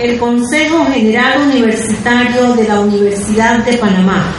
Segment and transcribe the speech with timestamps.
[0.00, 4.32] el Consejo General Universitario de la Universidad de Panamá,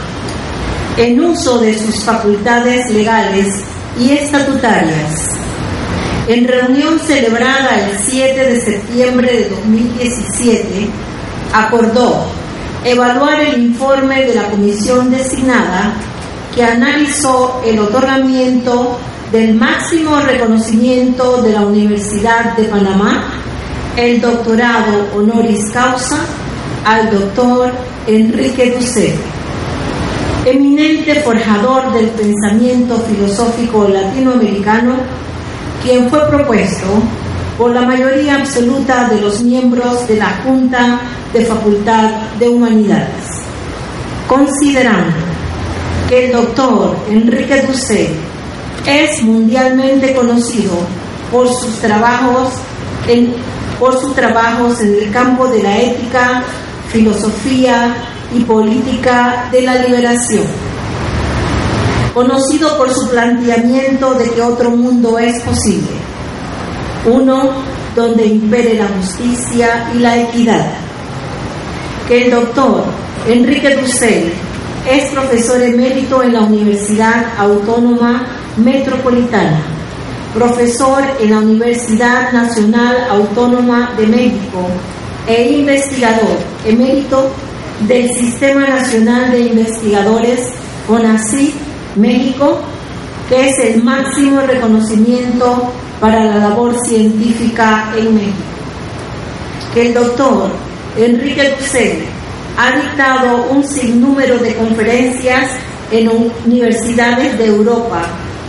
[0.96, 3.46] en uso de sus facultades legales
[3.96, 5.28] y estatutarias,
[6.26, 10.88] en reunión celebrada el 7 de septiembre de 2017,
[11.54, 12.26] acordó
[12.84, 15.94] evaluar el informe de la comisión designada
[16.54, 18.98] que analizó el otorgamiento
[19.30, 23.42] del máximo reconocimiento de la Universidad de Panamá,
[23.96, 26.18] el doctorado honoris causa
[26.84, 27.72] al doctor
[28.06, 29.14] Enrique Ducé,
[30.46, 34.96] eminente forjador del pensamiento filosófico latinoamericano,
[35.82, 36.86] quien fue propuesto
[37.58, 41.00] por la mayoría absoluta de los miembros de la Junta
[41.32, 43.42] de Facultad de Humanidades,
[44.26, 45.14] considerando
[46.08, 48.10] que el doctor Enrique Ducé
[48.86, 50.72] es mundialmente conocido
[51.30, 52.54] por sus trabajos
[53.06, 53.34] en,
[53.82, 56.44] por sus trabajos en el campo de la ética,
[56.92, 57.96] filosofía
[58.32, 60.44] y política de la liberación.
[62.14, 65.90] Conocido por su planteamiento de que otro mundo es posible,
[67.06, 67.50] uno
[67.96, 70.74] donde impere la justicia y la equidad.
[72.06, 72.84] Que el doctor
[73.26, 74.32] Enrique Dussel
[74.88, 79.71] es profesor emérito en la Universidad Autónoma Metropolitana,
[80.34, 84.66] profesor en la Universidad Nacional Autónoma de México
[85.26, 87.30] e investigador emérito
[87.80, 90.40] del Sistema Nacional de Investigadores
[90.88, 91.54] ONACYT
[91.96, 92.60] México,
[93.28, 98.36] que es el máximo reconocimiento para la labor científica en México.
[99.74, 100.50] Que el doctor
[100.96, 102.04] Enrique Dussel
[102.56, 105.50] ha dictado un sinnúmero de conferencias
[105.90, 106.10] en
[106.44, 108.02] universidades de Europa,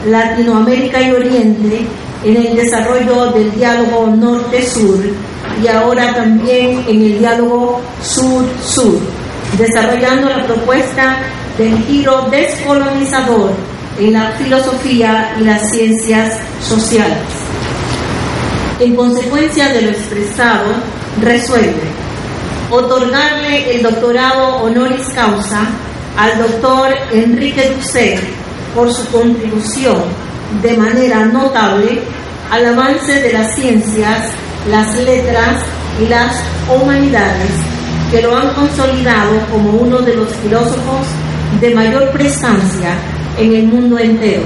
[0.07, 1.85] Latinoamérica y Oriente
[2.23, 4.99] en el desarrollo del diálogo norte-sur
[5.61, 8.99] y ahora también en el diálogo sur-sur,
[9.57, 11.17] desarrollando la propuesta
[11.57, 13.51] del giro descolonizador
[13.99, 17.19] en la filosofía y las ciencias sociales.
[18.80, 20.65] En consecuencia de lo expresado,
[21.21, 22.03] resuelve
[22.71, 25.67] otorgarle el doctorado honoris causa
[26.17, 28.19] al doctor Enrique Dussel
[28.73, 30.04] por su contribución
[30.61, 32.02] de manera notable
[32.52, 34.30] al avance de las ciencias,
[34.70, 35.64] las letras
[36.02, 36.36] y las
[36.70, 37.52] humanidades,
[38.11, 41.08] que lo han consolidado como uno de los filósofos
[41.60, 42.95] de mayor prestancia
[43.38, 44.44] en el mundo entero,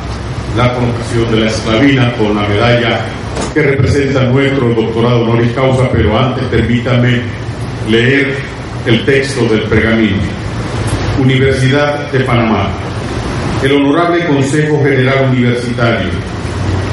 [0.57, 3.01] la colocación de la esclavina con la medalla
[3.53, 7.21] que representa nuestro doctorado honoris causa, pero antes permítame
[7.89, 8.37] leer
[8.87, 10.17] el texto del pergamino.
[11.19, 12.69] Universidad de Panamá.
[13.63, 16.11] El Honorable Consejo General Universitario,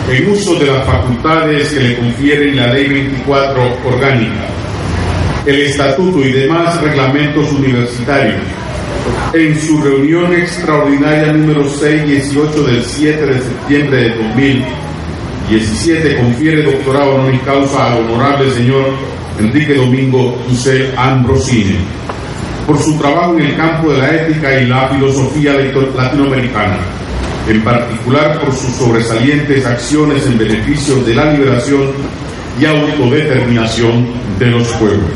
[0.10, 4.48] en uso de las facultades que le confieren la Ley 24 orgánica,
[5.46, 8.42] el Estatuto y demás reglamentos universitarios,
[9.34, 14.10] en su reunión extraordinaria número 618 del 7 de septiembre de
[15.50, 18.86] 2017, confiere doctorado honoris causa al honorable señor
[19.40, 21.78] Enrique Domingo José Ambrosini
[22.66, 26.78] por su trabajo en el campo de la ética y la filosofía latinoamericana,
[27.48, 31.92] en particular por sus sobresalientes acciones en beneficio de la liberación
[32.60, 34.08] y autodeterminación
[34.40, 35.10] de los pueblos.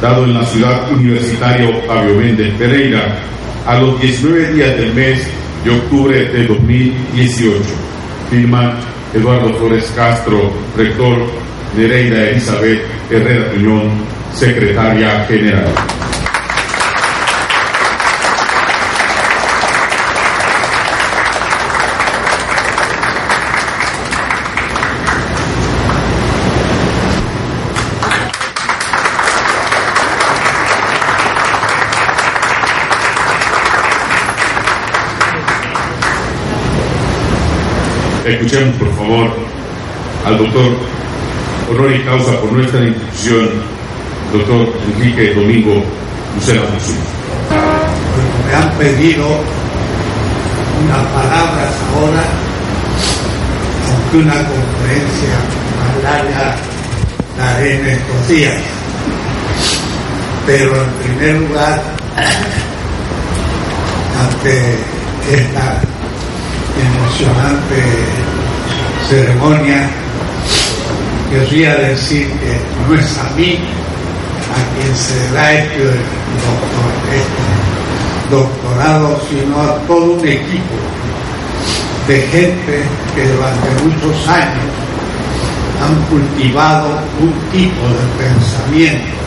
[0.00, 3.18] Dado en la ciudad universitaria Octavio Méndez Pereira
[3.66, 5.26] a los 19 días del mes
[5.64, 7.60] de octubre de 2018.
[8.30, 8.74] Firma
[9.12, 11.18] Eduardo Flores Castro, rector
[11.76, 12.80] Nereida Elizabeth
[13.10, 13.90] Herrera Piñón,
[14.34, 15.66] secretaria general.
[38.28, 39.30] Escuchemos, por favor,
[40.26, 40.76] al doctor
[41.70, 43.48] honor y causa por nuestra institución,
[44.32, 45.82] doctor Enrique Domingo
[46.34, 46.60] Lucena
[48.46, 49.26] Me han pedido
[50.84, 52.24] unas palabras ahora,
[53.88, 55.34] aunque una conferencia
[55.78, 56.56] más larga
[57.38, 58.62] la haré en estos días.
[60.46, 61.82] Pero en primer lugar,
[64.20, 64.76] ante
[65.32, 65.87] esta
[67.18, 67.74] emocionante
[69.08, 69.90] ceremonia,
[71.30, 73.58] querría decir que no es a mí
[74.54, 80.74] a quien se da este, doctor, este doctorado, sino a todo un equipo
[82.06, 82.82] de gente
[83.14, 84.70] que durante muchos años
[85.82, 89.18] han cultivado un tipo de pensamiento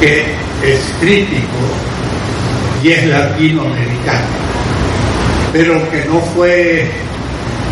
[0.00, 1.58] que es crítico
[2.82, 4.51] y es latinoamericano
[5.52, 6.90] pero que no fue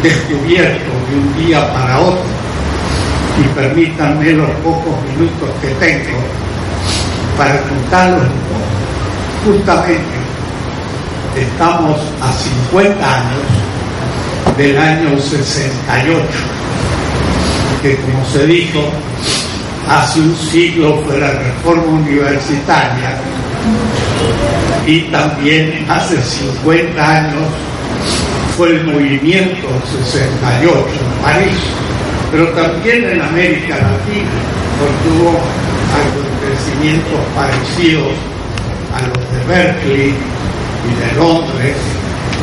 [0.03, 2.25] descubierto de un día para otro.
[3.41, 6.19] Y permítanme los pocos minutos que tengo
[7.38, 8.27] para contarlos
[9.44, 10.19] Justamente
[11.35, 12.31] estamos a
[12.71, 13.41] 50 años
[14.59, 16.23] del año 68,
[17.81, 18.81] que como se dijo,
[19.88, 23.17] hace un siglo fue la reforma universitaria
[24.87, 27.44] y también hace 50 años
[28.61, 31.59] fue el movimiento 68 en París,
[32.31, 34.29] pero también en América Latina,
[35.09, 35.41] hubo
[35.97, 38.12] acontecimientos parecidos
[38.95, 41.75] a los de Berkeley y de Londres,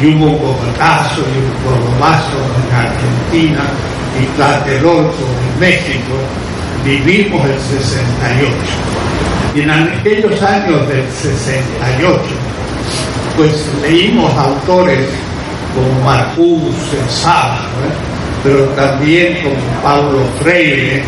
[0.02, 3.62] y hubo un y un Cordobazo en Argentina
[4.19, 6.16] y Tlatelolco en México,
[6.84, 8.56] vivimos el 68.
[9.54, 12.22] Y en aquellos años del 68,
[13.38, 13.54] pues
[13.84, 15.06] leímos autores
[15.77, 17.59] como Marcuse, Sá,
[18.44, 21.03] pero también como Pablo Freire,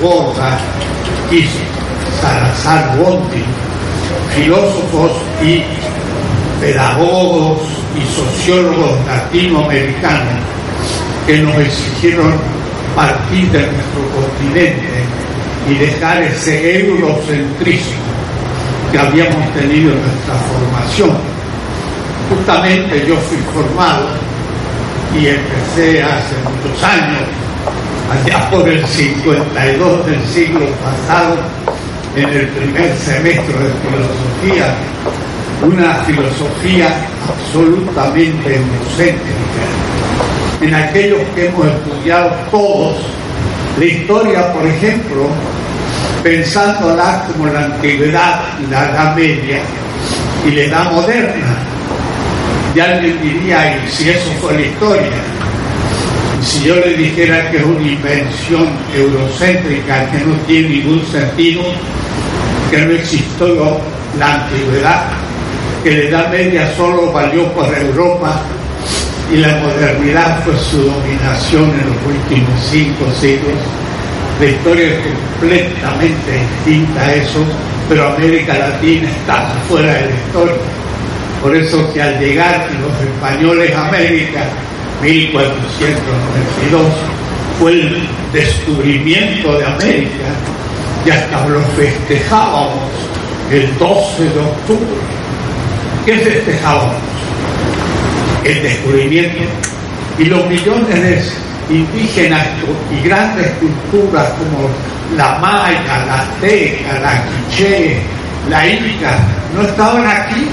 [0.00, 0.58] Gorda
[1.30, 1.44] y
[2.20, 3.42] Salazar Bonti,
[4.34, 5.12] filósofos
[5.42, 5.62] y
[6.60, 7.60] pedagogos
[7.96, 10.42] y sociólogos latinoamericanos
[11.26, 12.34] que nos exigieron
[12.94, 15.04] partir de nuestro continente
[15.70, 18.02] y dejar ese eurocentrismo
[18.90, 21.31] que habíamos tenido en nuestra formación
[22.44, 24.08] Justamente yo fui formado
[25.16, 27.20] y empecé hace muchos años,
[28.10, 31.36] allá por el 52 del siglo pasado,
[32.16, 34.74] en el primer semestre de filosofía,
[35.62, 36.88] una filosofía
[37.28, 39.62] absolutamente egocéntrica.
[40.62, 42.96] En aquellos que hemos estudiado todos,
[43.78, 45.28] la historia, por ejemplo,
[46.24, 49.60] pensándola como la antigüedad, la edad media
[50.44, 51.51] y la edad moderna,
[52.74, 55.10] y alguien diría, y si eso fue la historia,
[56.42, 61.62] si yo le dijera que es una invención eurocéntrica que no tiene ningún sentido,
[62.70, 63.78] que no existió
[64.18, 65.04] la antigüedad,
[65.84, 68.40] que la Edad Media solo valió por Europa
[69.32, 73.54] y la modernidad fue su dominación en los últimos cinco siglos.
[74.40, 74.98] La historia es
[75.40, 77.44] completamente distinta a eso,
[77.88, 80.81] pero América Latina está fuera de la historia
[81.42, 84.44] por eso que al llegar los españoles a América,
[85.02, 86.82] 1492,
[87.58, 90.28] fue el descubrimiento de América
[91.04, 92.90] y hasta lo festejábamos
[93.50, 95.00] el 12 de octubre.
[96.06, 96.94] ¿Qué festejábamos?
[98.44, 99.42] El descubrimiento
[100.18, 101.02] y los millones
[101.68, 102.46] de indígenas
[102.92, 104.68] y grandes culturas como
[105.16, 108.00] la maya, la azteca, la quiché,
[108.48, 109.18] la inca,
[109.54, 110.46] no estaban aquí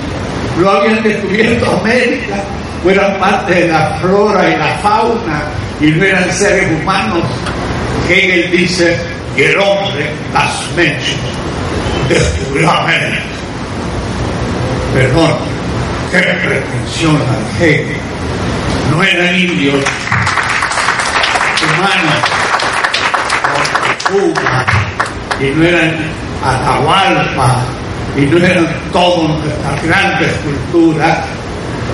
[0.60, 2.36] lo habían descubierto América,
[2.84, 5.44] fueran parte de la flora y la fauna
[5.80, 7.24] y no eran seres humanos.
[8.10, 8.98] Hegel dice
[9.36, 11.16] que el hombre, las mentes,
[12.10, 13.24] descubrió América.
[14.94, 15.38] Perdón,
[16.12, 17.98] qué pretensión la Hegel.
[18.92, 19.84] No eran indios
[21.64, 22.16] humanos,
[24.10, 24.66] Cuba,
[25.40, 27.64] y no eran Atahualpa,
[28.18, 31.20] y no eran todas nuestras grandes culturas,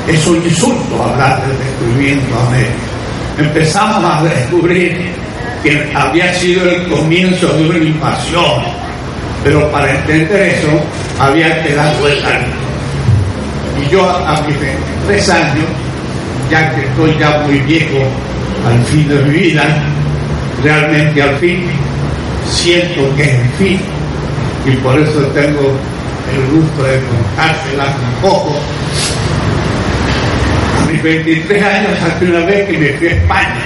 [0.07, 2.74] es un insulto hablar del descubrimiento de América.
[3.38, 5.13] Empezamos a descubrir
[5.63, 8.62] que había sido el comienzo de una invasión.
[9.43, 10.79] Pero para entender eso
[11.19, 12.29] había que dar vuelta
[13.79, 15.65] Y yo a mis 23 años,
[16.50, 18.00] ya que estoy ya muy viejo
[18.67, 19.63] al fin de mi vida,
[20.63, 21.65] realmente al fin
[22.50, 23.79] siento que es el fin
[24.65, 25.77] y por eso tengo
[26.34, 28.55] el gusto de contárselas un poco.
[30.82, 33.65] A mis 23 años, hace una vez que me fui a España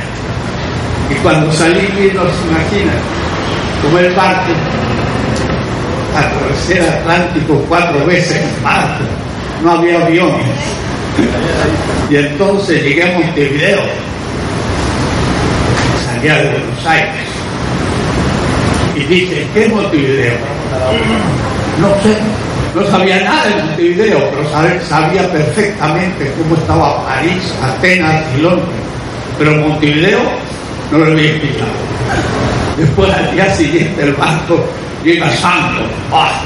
[1.09, 2.93] y cuando salí, no se imagina,
[3.81, 4.51] tomé el barco,
[6.15, 9.03] atravesé el Atlántico cuatro veces en barco,
[9.63, 10.45] no había aviones.
[12.09, 13.79] Y entonces llegué a Montevideo,
[16.05, 17.29] salía de Buenos Aires
[18.95, 20.37] y dije, ¿qué Montevideo?
[21.79, 22.17] No sé,
[22.75, 28.67] no sabía nada de Montevideo, pero sabía perfectamente cómo estaba París, Atenas y Londres.
[29.37, 30.19] Pero Montevideo
[30.91, 31.71] no lo había explicado.
[32.77, 34.63] Después al día siguiente el barco
[35.03, 36.41] llega Santo, ¡ah!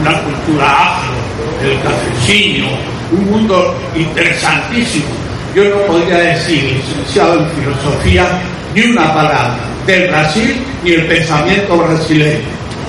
[0.00, 1.14] una cultura afro,
[1.62, 2.66] el cafecino,
[3.12, 5.06] un mundo interesantísimo.
[5.54, 8.26] Yo no podría decir, licenciado en filosofía,
[8.74, 9.56] ni una palabra
[9.86, 12.40] del Brasil ni el pensamiento brasileño.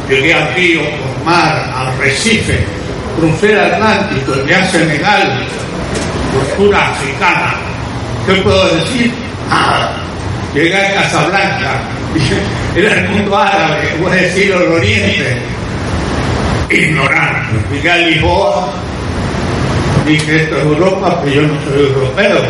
[0.10, 2.64] Llegué al río, por mar, al Recife,
[3.18, 5.48] crucé el Atlántico, llegué a Senegal,
[6.34, 7.56] cultura africana.
[8.26, 9.12] ¿Qué puedo decir?
[9.50, 9.98] Nada.
[10.54, 11.82] Llegué a Casablanca,
[12.76, 15.38] era el mundo árabe, voy a decir el Oriente.
[16.70, 17.58] Ignorante.
[17.72, 18.74] Llegué a Lisboa,
[20.06, 22.42] dije esto es Europa, pero yo no soy europeo.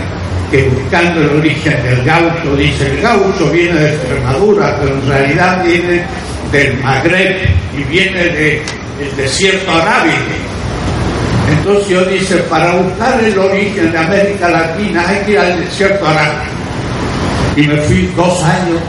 [0.50, 5.64] que buscando el origen del gaucho, dice el gaucho viene de Extremadura, pero en realidad
[5.64, 6.04] viene
[6.52, 8.24] del Magreb y viene
[9.00, 10.14] del desierto arábigo.
[11.50, 16.08] Entonces yo dice, para buscar el origen de América Latina hay que ir al desierto
[16.08, 16.56] arábigo.
[17.56, 18.80] Y me fui dos años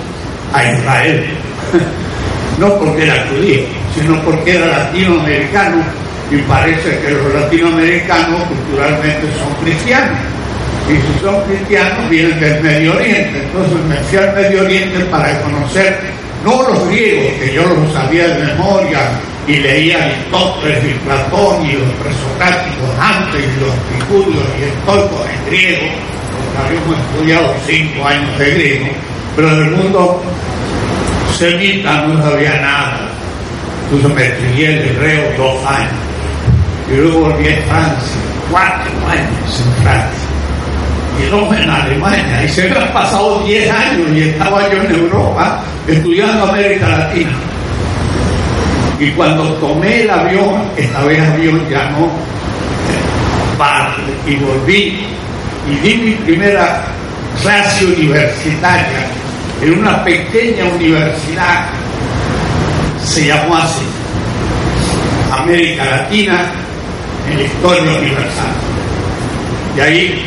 [0.53, 1.27] a Israel.
[2.59, 3.61] no porque era judío,
[3.95, 5.83] sino porque era latinoamericano
[6.31, 10.19] y parece que los latinoamericanos culturalmente son cristianos
[10.89, 13.43] y si son cristianos vienen del Medio Oriente.
[13.43, 15.99] Entonces me fui al Medio Oriente para conocer
[16.45, 19.01] no los griegos, que yo los sabía de memoria
[19.47, 25.47] y leía Aristóteles y Platón y los presocráticos antes y los epicúreos y estoicos en
[25.47, 25.87] griego,
[26.37, 28.87] porque habíamos estudiado cinco años de griego,
[29.37, 30.23] pero en el mundo
[31.39, 33.09] semita no sabía nada.
[33.85, 35.93] Entonces me estudié el hebreo dos años
[36.91, 40.27] y luego volví a Francia, cuatro años en Francia
[41.21, 42.45] y dos en Alemania.
[42.45, 47.33] Y se me han pasado 10 años y estaba yo en Europa estudiando América Latina.
[48.99, 52.11] Y cuando tomé el avión, esta vez avión ya no,
[54.27, 55.07] y volví
[55.69, 56.85] y di mi primera
[57.43, 59.07] clase universitaria
[59.63, 61.67] en una pequeña universidad,
[63.03, 63.83] se llamó así,
[65.33, 66.53] América Latina
[67.31, 68.53] en la Historia Universal.
[69.77, 70.27] Y ahí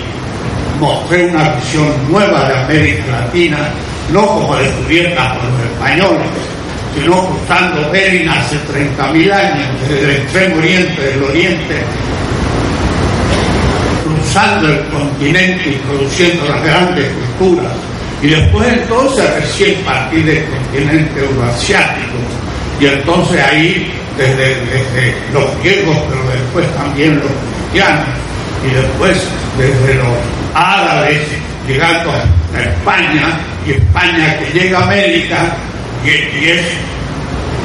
[0.80, 3.70] mostré una visión nueva de América Latina,
[4.12, 6.49] no como descubierta por los españoles,
[6.96, 11.76] sino cruzando Bering hace 30.000 años, desde el extremo oriente del oriente,
[14.04, 17.72] cruzando el continente y produciendo las grandes culturas.
[18.22, 22.18] Y después entonces recién partí del continente euroasiático.
[22.80, 27.32] Y entonces ahí, desde, desde los griegos, pero después también los
[27.70, 28.08] cristianos,
[28.66, 29.18] y después
[29.58, 30.08] desde los
[30.54, 31.22] árabes
[31.68, 35.56] llegando a España y España que llega a América
[36.04, 36.62] y, es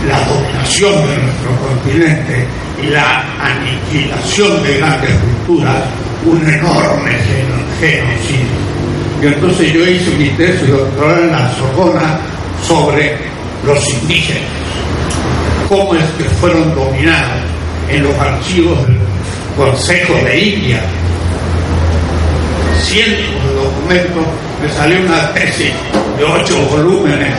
[0.09, 2.47] la dominación de nuestro continente
[2.83, 5.11] y la aniquilación de grandes
[5.47, 5.83] culturas,
[6.27, 7.13] un enorme
[7.81, 8.65] genocidio.
[9.23, 12.19] Y entonces yo hice mi tesis doctoral en la Sorbona
[12.67, 13.17] sobre
[13.65, 14.43] los indígenas,
[15.69, 17.43] cómo es que fueron dominados
[17.89, 18.99] en los archivos del
[19.57, 20.83] Consejo de India,
[22.83, 24.27] cientos de documentos,
[24.61, 25.73] me salió una tesis
[26.19, 27.35] de ocho volúmenes,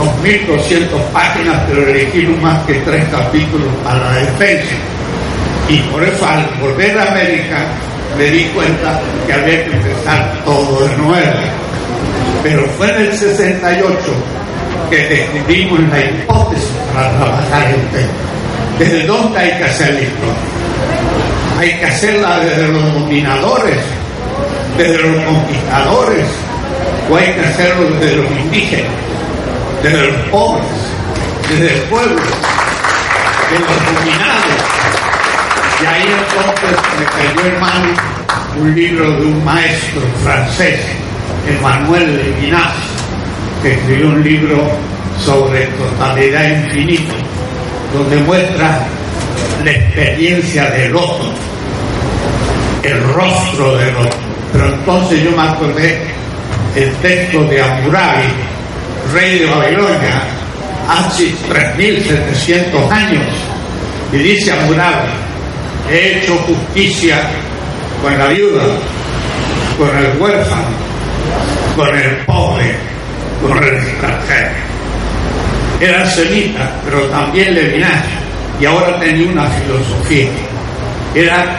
[0.00, 4.74] 2.200 páginas, pero elegí no más que tres capítulos para la defensa.
[5.68, 7.66] Y por eso al volver a América
[8.16, 11.32] me di cuenta que había que empezar todo de nuevo.
[12.42, 13.96] Pero fue en el 68
[14.90, 18.12] porque descubrimos la hipótesis para trabajar el tema.
[18.78, 20.34] ¿Desde dónde hay que hacer la historia?
[21.60, 23.78] Hay que hacerla desde los dominadores,
[24.76, 26.26] desde los conquistadores,
[27.08, 28.92] o hay que hacerlo desde los indígenas,
[29.82, 30.66] desde los pobres,
[31.48, 32.16] desde el pueblo,
[33.50, 34.40] de los dominados.
[35.82, 37.94] Y ahí entonces me cayó en mano
[38.60, 40.80] un libro de un maestro francés,
[41.48, 42.74] Emmanuel Levinas,
[43.62, 44.70] que escribió un libro
[45.24, 47.14] sobre totalidad infinita,
[47.94, 48.86] donde muestra
[49.64, 51.32] la experiencia del otro,
[52.82, 54.18] el rostro del otro.
[54.52, 55.98] Pero entonces yo me acordé
[56.76, 58.28] el texto de Amurabi,
[59.12, 60.22] rey de Babilonia,
[60.88, 63.26] hace 3.700 años,
[64.12, 65.08] y dice Amurabi,
[65.90, 67.20] he hecho justicia
[68.02, 68.62] con la viuda,
[69.78, 70.68] con el huérfano,
[71.76, 72.74] con el pobre,
[73.42, 74.50] con el extranjero.
[75.80, 78.08] Era semita, pero también levinaje,
[78.60, 80.28] y ahora tenía una filosofía.
[81.14, 81.56] Era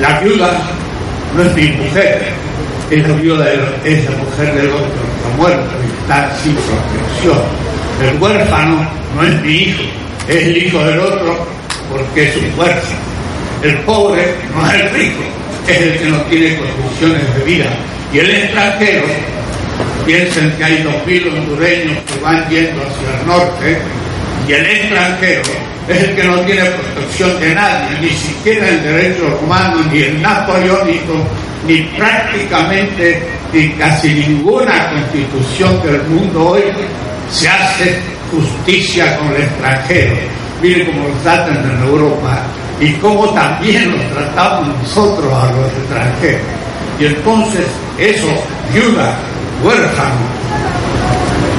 [0.00, 0.58] la viuda
[1.36, 2.32] no es mi mujer,
[3.00, 4.84] la de es la mujer del otro,
[5.16, 7.38] está muerto y está sin protección.
[8.02, 9.82] El huérfano no es mi hijo,
[10.28, 11.46] es el hijo del otro
[11.90, 13.00] porque es un huérfano.
[13.62, 15.22] El pobre no es el rico,
[15.68, 17.70] es el que no tiene condiciones de vida.
[18.12, 19.04] Y el extranjero,
[20.04, 23.78] piensen que hay dos mil hondureños que van yendo hacia el norte,
[24.48, 25.42] y el extranjero
[25.88, 30.22] es el que no tiene protección de nadie, ni siquiera el derecho romano, ni el
[30.22, 31.14] napoleónico,
[31.66, 33.22] ni prácticamente
[33.52, 36.62] ni casi ninguna constitución del mundo hoy
[37.30, 37.98] se hace
[38.30, 40.14] justicia con el extranjero.
[40.62, 42.42] Miren cómo lo tratan en Europa
[42.80, 46.40] y cómo también los tratamos nosotros a los extranjeros.
[46.98, 47.66] Y entonces
[47.98, 48.28] eso,
[48.72, 49.14] viuda,
[49.62, 50.20] huérfano,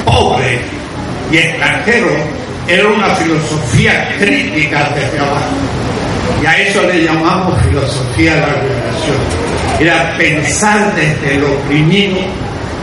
[0.04, 0.60] pobre
[1.30, 2.10] y extranjero,
[2.68, 5.56] era una filosofía crítica desde abajo.
[6.42, 9.16] Y a eso le llamamos filosofía de la liberación.
[9.80, 12.18] Era pensar desde lo oprimido,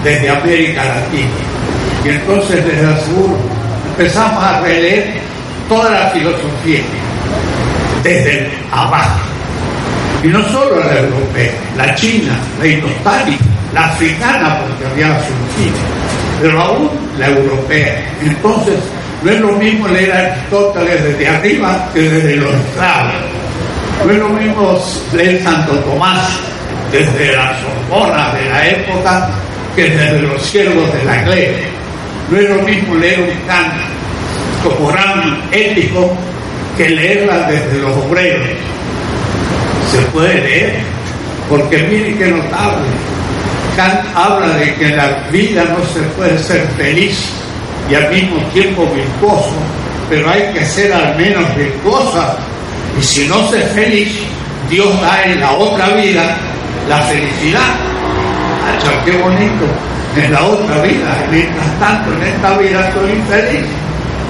[0.04, 1.30] desde América Latina.
[2.06, 3.38] Y entonces desde sur
[3.98, 5.14] empezamos a releer
[5.68, 6.82] toda la filosofía
[8.04, 9.20] desde abajo.
[10.24, 15.78] Y no solo la europea, la china, la indostánica, la africana, porque había la surgida,
[16.42, 18.04] pero aún la europea.
[18.22, 18.76] Entonces,
[19.22, 23.14] no es lo mismo leer Aristóteles desde arriba que desde los esclavos.
[24.04, 24.80] No es lo mismo
[25.14, 26.40] leer Santo Tomás
[26.92, 29.30] desde la Sorbona de la época
[29.76, 31.68] que desde los siervos de la iglesia.
[32.32, 33.74] No es lo mismo leer un Kant
[34.64, 36.18] como gran ético
[36.76, 38.48] que leerla desde los obreros.
[39.92, 40.80] Se puede leer,
[41.48, 42.88] porque miren qué notable.
[43.76, 47.41] Kant habla de que la vida no se puede ser feliz
[47.90, 49.54] y al mismo tiempo virtuoso,
[50.10, 52.38] pero hay que ser al menos virtuosa.
[53.00, 54.20] Y si no se feliz,
[54.70, 56.38] Dios da en la otra vida
[56.88, 57.76] la felicidad.
[58.68, 59.66] ¡Acha, qué bonito!
[60.16, 63.66] En la otra vida, mientras tanto, en esta vida soy infeliz.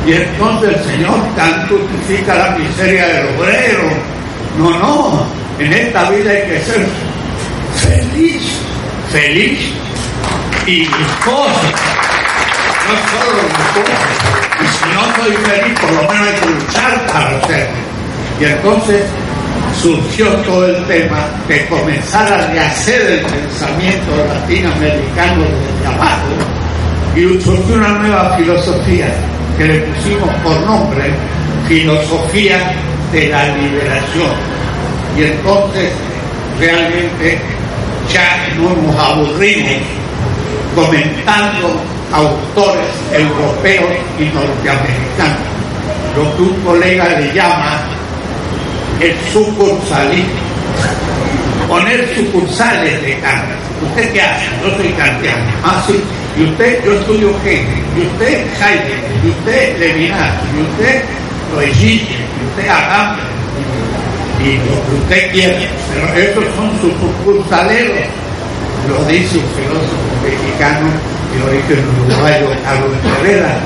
[0.06, 3.84] Y entonces el Señor tan justifica la miseria del obrero.
[4.58, 5.26] No, no,
[5.60, 6.86] en esta vida hay que ser
[7.76, 8.60] feliz,
[9.12, 9.60] feliz
[10.68, 11.72] y virtuoso
[13.10, 13.41] solo
[14.60, 17.77] Y si no soy feliz, por lo menos hay que luchar para serlo.
[18.39, 19.04] Y entonces
[19.82, 26.62] surgió todo el tema de comenzar a rehacer el pensamiento latinoamericano desde abajo
[27.15, 29.08] y surgió una nueva filosofía
[29.58, 31.12] que le pusimos por nombre
[31.67, 32.73] filosofía
[33.12, 34.32] de la liberación.
[35.17, 35.91] Y entonces
[36.60, 37.39] realmente
[38.12, 39.82] ya no nos aburrimos
[40.75, 41.82] comentando
[42.13, 45.52] autores europeos y norteamericanos,
[46.15, 47.82] lo que un colega le llama
[49.00, 50.52] el sucursalismo.
[51.67, 53.45] Poner sucursales de Kant.
[53.82, 54.45] ¿Usted qué hace?
[54.62, 55.43] Yo soy kantiano.
[55.63, 55.84] Ah.
[56.38, 57.65] Y usted, yo estudio Hegel.
[57.97, 59.00] Y usted, Heidegger.
[59.24, 60.34] Y usted, Levinas.
[60.56, 61.04] Y usted,
[61.54, 62.02] Loegille.
[62.04, 63.26] Y usted, Agamben.
[64.43, 65.69] Y lo que usted quiere.
[65.93, 67.95] Pero estos son sus sucursaleros.
[68.89, 70.88] Lo dice un filósofo mexicano
[71.32, 73.58] de origen uruguayo Carlos Herrera.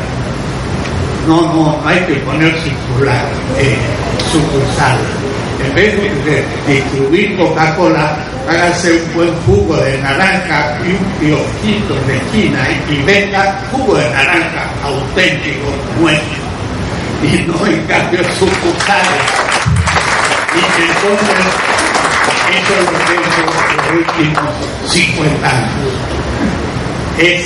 [1.28, 3.26] No, no, hay que poner circular,
[3.58, 3.78] eh,
[4.32, 4.98] sucursal.
[5.66, 12.18] En vez de distribuir Coca-Cola, hágase un buen jugo de naranja y un piojito de
[12.18, 16.46] esquina y venda jugo de naranja auténtico, nuestro.
[17.24, 19.26] Y no en cambio sucursales.
[20.54, 21.46] Y entonces,
[22.52, 24.54] eso es lo que he hecho los últimos
[24.86, 25.95] 50 años
[27.18, 27.46] es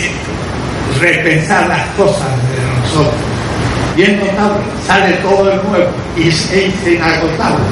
[1.00, 3.22] repensar las cosas desde nosotros.
[3.96, 6.52] Y es notable, sale todo el nuevo y es
[6.88, 7.66] inagotable.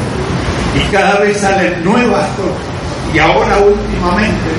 [0.76, 2.62] Y cada vez salen nuevas cosas.
[3.14, 4.52] Y ahora últimamente,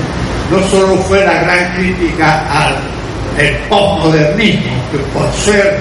[0.51, 2.75] no solo fue la gran crítica al
[3.69, 5.79] postmodernismo, que por ser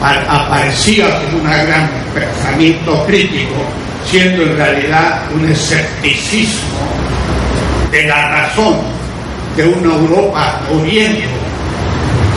[0.00, 3.56] aparecía como un gran pensamiento crítico,
[4.06, 6.78] siendo en realidad un escepticismo
[7.90, 8.97] de la razón
[9.58, 11.24] de una Europa oriente,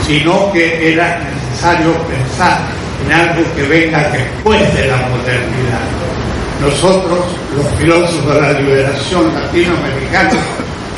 [0.04, 2.58] sino que era necesario pensar
[3.06, 5.86] en algo que venga después de la modernidad.
[6.60, 7.20] Nosotros,
[7.56, 10.30] los filósofos de la liberación latinoamericana,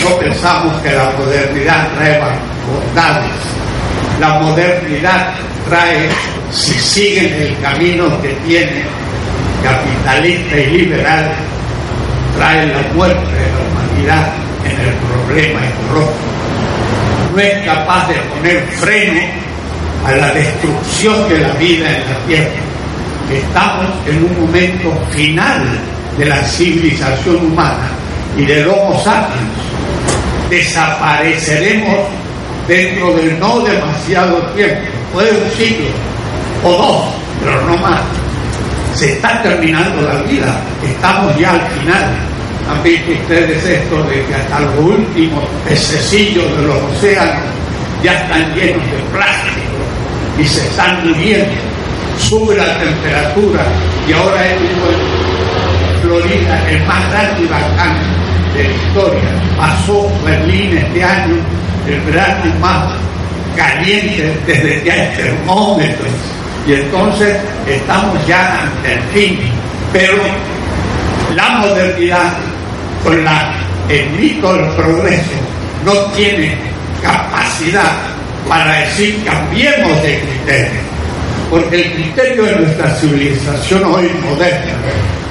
[0.03, 2.19] no pensamos que la modernidad trae
[2.73, 3.31] bondades.
[4.19, 5.35] La modernidad
[5.69, 6.09] trae,
[6.51, 8.83] si siguen el camino que tiene
[9.63, 11.33] capitalista y liberal,
[12.39, 14.33] trae la muerte de la humanidad
[14.65, 16.35] en el problema ecológico.
[17.35, 19.21] No es capaz de poner freno
[20.07, 22.51] a la destrucción de la vida en la Tierra.
[23.33, 25.63] Estamos en un momento final
[26.19, 27.89] de la civilización humana
[28.37, 29.49] y del Homo sapiens.
[30.51, 32.07] Desapareceremos
[32.69, 35.87] dentro de no demasiado tiempo, puede un siglo
[36.63, 37.05] o dos,
[37.43, 38.01] pero no más.
[38.95, 42.05] Se está terminando la vida, estamos ya al final
[42.69, 47.43] han visto ustedes esto de que hasta los últimos pececillos de los océanos
[48.03, 49.75] ya están llenos de plástico
[50.39, 51.53] y se están muriendo.
[52.19, 53.65] Sube la temperatura
[54.09, 54.61] y ahora es
[56.03, 57.97] Florida el más grande huracán
[58.55, 59.31] de la historia.
[59.57, 61.37] Pasó Berlín este año,
[61.89, 62.95] el verano más
[63.57, 66.09] caliente desde que hay termómetros.
[66.67, 67.37] Y entonces
[67.69, 69.39] estamos ya ante el fin.
[69.93, 70.23] Pero
[71.35, 72.33] la modernidad
[73.05, 73.55] con la,
[73.89, 74.09] el
[74.41, 75.31] progreso
[75.85, 76.57] no tiene
[77.03, 77.93] capacidad
[78.49, 80.81] para decir cambiemos de criterio,
[81.51, 84.73] porque el criterio de nuestra civilización hoy moderna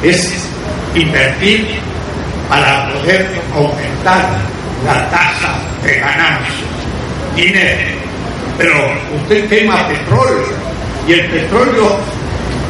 [0.04, 0.48] es
[0.96, 1.68] invertir
[2.48, 4.30] para poder aumentar
[4.86, 6.68] la tasa de ganancia,
[7.36, 7.98] dinero.
[8.58, 8.74] Pero
[9.16, 10.46] usted quema petróleo
[11.08, 11.98] y el petróleo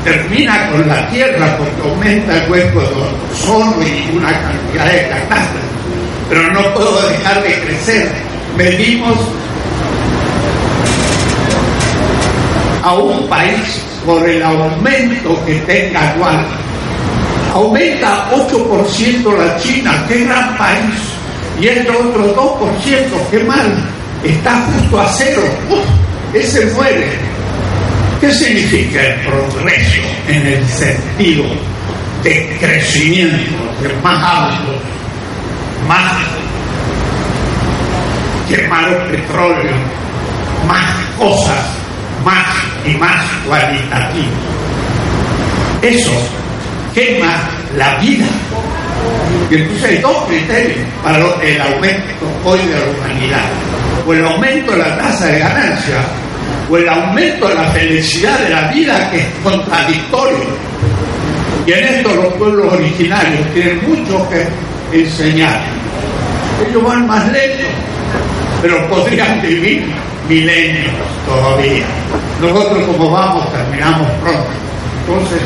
[0.03, 5.69] termina con la tierra porque aumenta el hueco de ozono y una cantidad de catástrofes.
[6.29, 8.11] Pero no puedo dejar de crecer.
[8.57, 9.17] Medimos
[12.83, 16.45] a un país por el aumento que tenga anual.
[17.53, 20.95] Aumenta 8% la China, qué gran país.
[21.61, 23.71] Y el otro 2%, qué mal.
[24.23, 25.41] Está justo a cero.
[26.33, 27.32] ese muere
[28.23, 31.43] ¿Qué significa el progreso en el sentido
[32.23, 34.79] de crecimiento, de más alto,
[35.89, 36.23] más
[38.47, 39.73] quemar petróleo,
[40.65, 41.65] más cosas,
[42.23, 42.47] más
[42.85, 44.31] y más cualitativo?
[45.81, 46.13] Eso
[46.93, 48.27] quema la vida.
[49.51, 53.45] Y entonces hay dos criterios para el aumento hoy de la humanidad.
[54.07, 56.05] O el aumento de la tasa de ganancia
[56.69, 60.73] o el aumento de la felicidad de la vida que es contradictorio.
[61.65, 64.47] Y en esto los pueblos originarios tienen mucho que
[64.97, 65.61] enseñar.
[66.67, 67.71] Ellos van más lejos,
[68.61, 69.85] pero podrían vivir
[70.27, 70.93] milenios
[71.25, 71.85] todavía.
[72.41, 74.49] Nosotros como vamos terminamos pronto.
[75.05, 75.41] Entonces,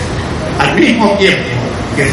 [0.59, 1.49] al mismo tiempo
[1.95, 2.07] que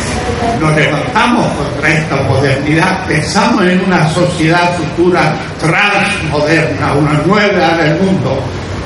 [0.60, 8.42] nos levantamos contra esta modernidad, pensamos en una sociedad futura transmoderna, una nueva del mundo,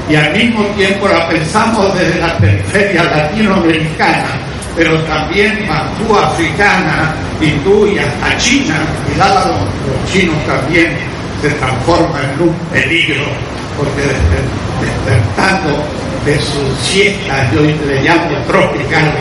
[0.08, 4.40] y al mismo tiempo la pensamos desde la periferia latinoamericana,
[4.74, 9.54] pero también Bantú africana, hindú y hasta China, cuidado,
[9.86, 10.96] los chinos también
[11.42, 13.24] se transforman en un peligro,
[13.76, 14.02] porque
[14.80, 15.84] despertando
[16.24, 19.12] de su siesta, yo le llamo tropical,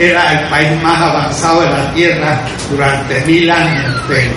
[0.00, 4.28] era el país más avanzado de la Tierra durante mil años, de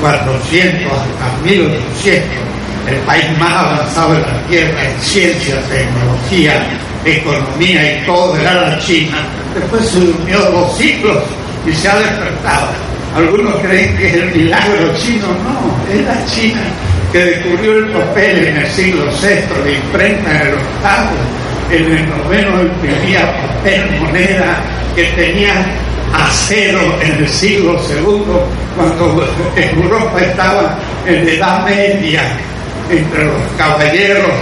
[0.00, 2.55] 400 hasta 1800
[2.88, 6.66] el país más avanzado de la Tierra en ciencia, tecnología,
[7.04, 9.18] economía y todo era la China.
[9.54, 11.22] Después se durmió dos siglos
[11.66, 12.68] y se ha despertado.
[13.14, 16.60] Algunos creen que es el milagro chino, no, es la China
[17.12, 21.10] que descubrió el papel en el siglo VI, la imprenta en el octavo,
[21.70, 24.62] en el noveno imprimía papel, moneda,
[24.94, 25.52] que tenía
[26.12, 28.22] acero en el siglo II,
[28.76, 29.24] cuando
[29.56, 32.22] Europa estaba en la Edad Media
[32.90, 34.32] entre los caballeros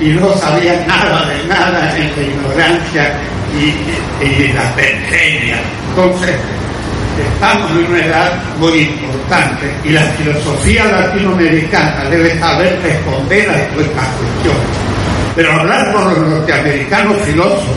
[0.00, 3.12] y no sabían nada de nada en la ignorancia
[3.54, 5.56] y, la pequeña.
[5.90, 6.34] Entonces,
[7.34, 13.78] estamos en una edad muy importante y la filosofía latinoamericana debe saber responder a estas
[13.78, 14.62] cuestiones.
[15.36, 17.76] Pero hablar con los norteamericanos filósofos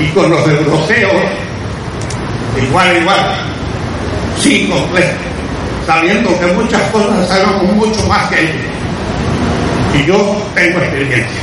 [0.00, 1.12] y con los europeos,
[2.62, 3.34] igual, igual,
[4.40, 5.14] sin complejo,
[5.86, 8.75] sabiendo que muchas cosas sabemos mucho más que ellos.
[9.98, 11.40] Y yo tengo experiencia.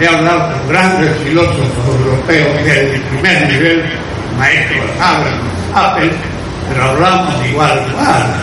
[0.00, 3.84] He hablado con grandes filósofos europeos del primer nivel,
[4.36, 5.40] maestros Abraham,
[5.74, 6.10] Apple,
[6.68, 8.34] pero hablamos igual, igual.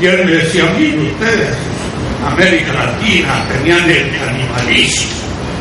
[0.00, 1.56] Y él me decía, mire ustedes,
[2.26, 5.12] América Latina, tenían el canibalismo.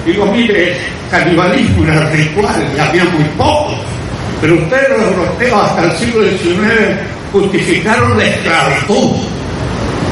[0.06, 0.78] Digo, mire,
[1.12, 3.78] canibalismo era ritual y había muy pocos.
[4.42, 7.00] Pero ustedes los europeos hasta el siglo XIX
[7.32, 9.12] justificaron la esclavitud,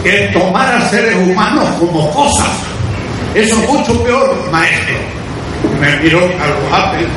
[0.03, 2.49] que tomar a seres humanos como cosas.
[3.35, 4.95] Eso es mucho peor, maestro.
[5.79, 7.07] Me miró Carlos Apple,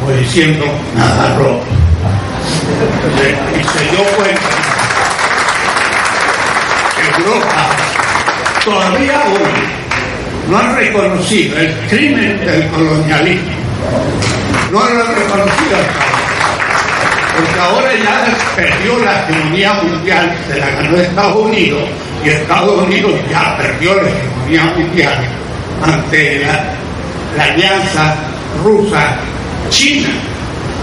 [0.00, 1.64] como diciendo, nada roto.
[3.58, 4.48] Y se dio cuenta
[6.96, 7.68] que Europa
[8.64, 13.50] todavía hoy no han reconocido el crimen del colonialismo.
[14.72, 15.78] No lo han reconocido
[17.38, 21.82] porque ahora ya perdió la hegemonía mundial, se la ganó Estados Unidos
[22.24, 25.24] y Estados Unidos ya perdió la hegemonía mundial
[25.84, 26.74] ante la,
[27.40, 28.16] alianza
[28.64, 30.08] rusa-china.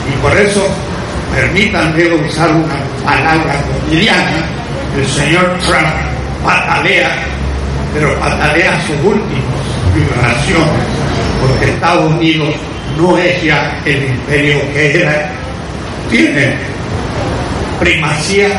[0.07, 0.65] Y por eso,
[1.33, 4.45] permítanme usar una palabra cotidiana,
[4.97, 5.89] el señor Trump
[6.45, 7.17] patalea,
[7.93, 10.85] pero patalea sus últimas vibraciones,
[11.41, 12.55] porque Estados Unidos
[12.97, 15.31] no es ya el imperio que era,
[16.09, 16.55] tiene
[17.79, 18.49] primacía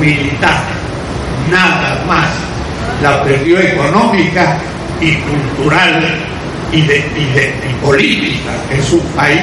[0.00, 0.62] militar,
[1.50, 2.26] nada más.
[3.02, 4.58] La perdió económica
[5.00, 6.02] y cultural
[6.72, 8.50] y, de, y, política.
[8.70, 9.42] Es un país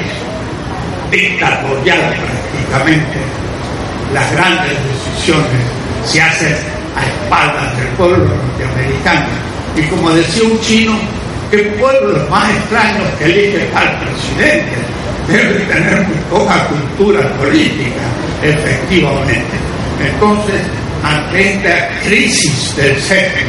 [1.10, 3.18] dictatorial prácticamente.
[4.12, 5.62] Las grandes decisiones
[6.04, 6.56] se hacen
[6.96, 9.26] a espaldas del pueblo norteamericano.
[9.76, 10.98] Y como decía un chino,
[11.50, 14.76] qué pueblos más extraños que elige al presidente.
[15.28, 18.02] Debe tener poca cultura política,
[18.42, 19.56] efectivamente.
[20.04, 20.60] Entonces,
[21.02, 23.44] ante esta crisis del sexo,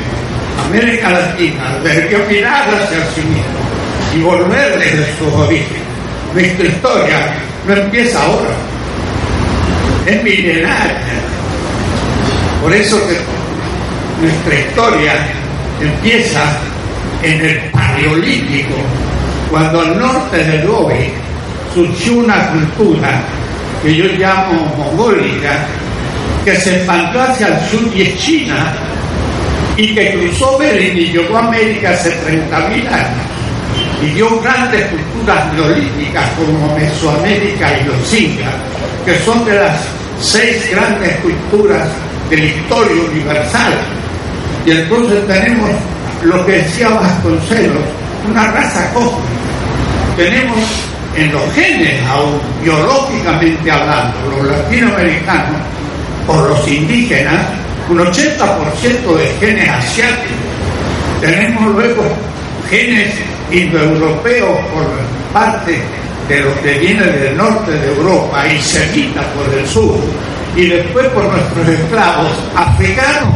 [0.68, 3.66] América Latina debería mirar hacia sí mismo
[4.16, 5.84] y volver desde su origen.
[6.34, 7.34] Nuestra historia
[7.68, 8.56] no empieza ahora,
[10.06, 11.00] es milenaria.
[12.62, 13.00] Por eso
[14.22, 15.14] nuestra historia
[15.82, 16.58] empieza
[17.22, 18.76] en el Paleolítico,
[19.50, 21.12] cuando al norte del Gobi
[21.76, 23.22] surgió una cultura
[23.84, 25.68] que yo llamo mongólica,
[26.46, 28.74] que se expandó hacia el sur y es China,
[29.76, 33.28] y que cruzó Bering y llegó a América hace 30.000 años,
[34.02, 38.54] y dio grandes culturas neolíticas como Mesoamérica y los incas,
[39.06, 39.82] que son de las
[40.22, 41.90] seis grandes culturas
[42.30, 43.74] de la historia universal.
[44.66, 45.72] Y entonces tenemos
[46.24, 47.84] lo que decía Vasconcelos,
[48.30, 49.36] una raza cósmica.
[50.16, 55.62] Tenemos en los genes, aún biológicamente hablando, los latinoamericanos
[56.28, 57.46] o los indígenas,
[57.90, 60.38] un 80% de genes asiáticos.
[61.22, 62.04] Tenemos luego
[62.70, 63.14] genes
[63.52, 64.88] indoeuropeos por
[65.34, 65.80] parte
[66.28, 70.00] de los que vienen del norte de Europa y semita por el sur,
[70.56, 73.34] y después por nuestros esclavos africanos.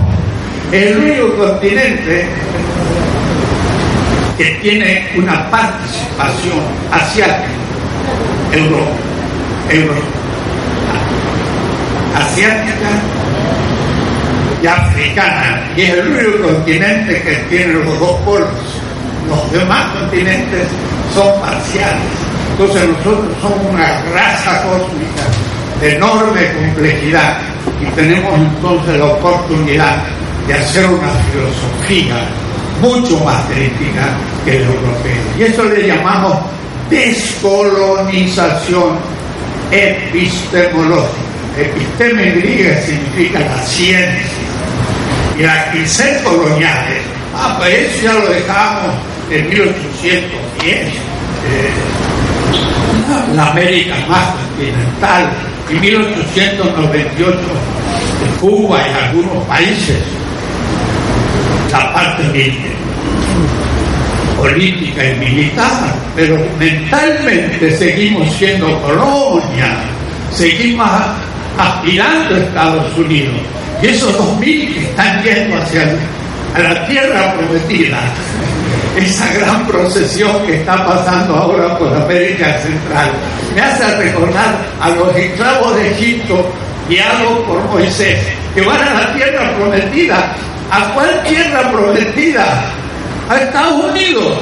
[0.72, 2.26] El único continente
[4.38, 6.60] que tiene una participación
[6.92, 7.50] asiática,
[8.52, 8.92] Europa,
[9.70, 10.08] Europa,
[12.16, 12.90] asiática
[14.62, 18.50] y africana, y es el único continente que tiene los dos polos.
[19.30, 20.68] Los demás continentes
[21.14, 22.02] son parciales.
[22.52, 25.24] Entonces nosotros somos una raza cósmica
[25.80, 27.38] de enorme complejidad
[27.82, 29.98] y tenemos entonces la oportunidad
[30.48, 32.28] de hacer una filosofía
[32.82, 35.24] mucho más crítica que el europeo.
[35.38, 36.40] Y eso le llamamos
[36.90, 38.98] descolonización
[39.72, 41.30] epistemológica.
[41.58, 42.34] Episteme
[42.82, 44.28] significa la ciencia.
[45.38, 47.02] Y las crisis coloniales,
[47.36, 48.94] ah, pues eso ya lo dejamos
[49.30, 50.64] en 1810.
[50.64, 50.90] Eh,
[53.36, 55.32] la América más continental,
[55.70, 57.38] en 1898
[58.26, 59.98] en Cuba y algunos países
[61.72, 62.24] la parte
[64.40, 69.78] política y militar, pero mentalmente seguimos siendo colonia,
[70.32, 70.90] seguimos
[71.58, 73.36] aspirando a Estados Unidos.
[73.82, 75.86] Y esos dos mil que están yendo hacia
[76.58, 78.00] la tierra prometida,
[78.98, 83.12] esa gran procesión que está pasando ahora por América Central,
[83.56, 86.52] me hace recordar a los esclavos de Egipto
[86.88, 88.20] guiados por Moisés,
[88.56, 90.36] que van a la tierra prometida
[90.72, 92.62] ¿A cuál tierra prometida?
[93.30, 94.38] A Estados Unidos.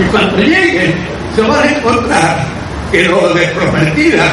[0.00, 0.94] Y cuando lleguen,
[1.36, 2.46] se van a encontrar
[2.90, 4.26] que lo de prometida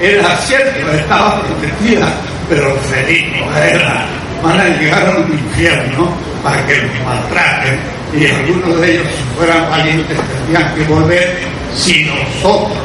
[0.00, 2.08] era cierto, estaba prometida,
[2.48, 4.06] pero feliz no era.
[4.42, 7.78] Van a llegar a un infierno para que los maltraten
[8.12, 11.38] y algunos de ellos, si fueran valientes, tendrían que volver
[11.74, 12.78] si nosotros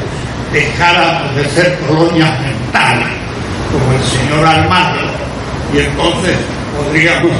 [0.52, 3.08] dejáramos de ser colonias mentales,
[3.70, 5.08] como el señor Almagro,
[5.74, 6.36] y entonces
[6.74, 7.32] podríamos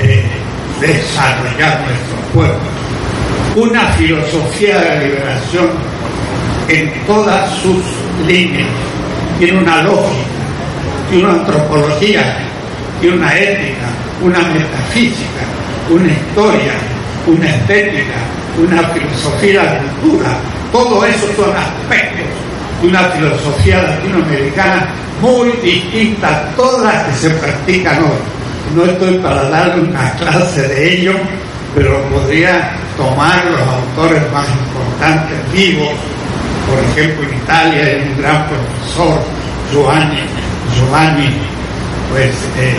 [0.00, 0.39] eh,
[0.80, 2.70] desarrollar nuestro pueblo.
[3.56, 5.68] Una filosofía de liberación
[6.68, 7.82] en todas sus
[8.26, 8.68] líneas
[9.38, 10.28] tiene una lógica,
[11.10, 12.36] tiene una antropología,
[13.00, 13.88] tiene una ética,
[14.22, 15.42] una metafísica,
[15.90, 16.72] una historia,
[17.26, 18.18] una estética,
[18.58, 20.38] una filosofía de cultura.
[20.72, 22.26] Todo eso son aspectos
[22.80, 24.88] de una filosofía latinoamericana
[25.20, 28.39] muy distinta a todas las que se practican hoy.
[28.74, 31.14] No estoy para darle una clase de ello,
[31.74, 35.92] pero podría tomar los autores más importantes vivos.
[36.68, 39.20] Por ejemplo, en Italia hay un gran profesor,
[39.72, 40.20] Giovanni,
[40.76, 41.30] Giovanni
[42.10, 42.76] pues, eh,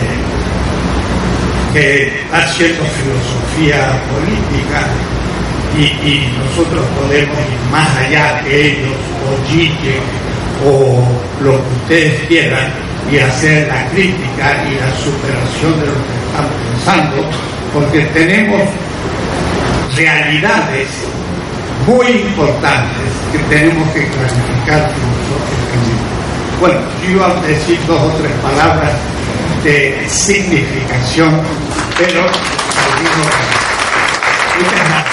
[1.72, 4.86] que está haciendo filosofía política
[5.78, 8.92] y, nosotros podemos ir más allá que ellos,
[9.24, 9.96] o Gigi,
[10.66, 11.02] o
[11.42, 12.70] lo que ustedes quieran,
[13.10, 17.30] y hacer la crítica y la superación de lo que estamos pensando,
[17.72, 18.62] porque tenemos
[19.96, 20.88] realidades
[21.86, 26.60] muy importantes que tenemos que clarificar nosotros mismos.
[26.60, 28.92] Bueno, yo iba a decir dos o tres palabras
[29.64, 31.40] de significación,
[31.98, 32.36] pero muchas
[34.60, 35.11] gracias.